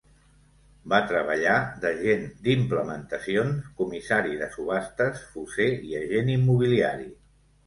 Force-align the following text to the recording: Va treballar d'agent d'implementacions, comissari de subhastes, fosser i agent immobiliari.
Va 0.93 0.99
treballar 1.09 1.57
d'agent 1.83 2.25
d'implementacions, 2.47 3.69
comissari 3.83 4.41
de 4.41 4.49
subhastes, 4.57 5.23
fosser 5.37 5.69
i 5.91 5.95
agent 6.03 6.35
immobiliari. 6.39 7.09